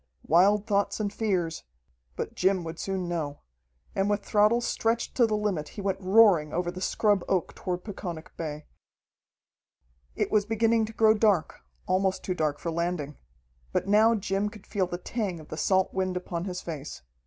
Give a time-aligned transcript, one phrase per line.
[0.25, 1.61] Wild thoughts and fears
[2.15, 3.41] but Jim would soon know.
[3.93, 7.83] And with throttle stretched to the limit he went roaring over the scrub oak toward
[7.83, 8.65] Peconic Bay.
[10.15, 13.19] It was beginning to grow dark, almost too dark for landing.
[13.71, 17.03] But now Jim could feel the tang of the salt wind upon his face.